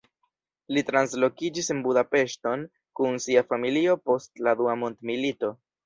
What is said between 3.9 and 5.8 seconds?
post la dua mondmilito.